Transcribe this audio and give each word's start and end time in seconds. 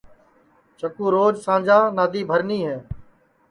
چکُو 0.79 1.05
روج 1.15 1.35
سانجا 1.45 1.77
نادی 1.95 2.21
بھرنی 2.29 2.59
ہے 2.67 2.77